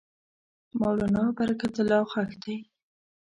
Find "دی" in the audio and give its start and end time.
2.43-2.55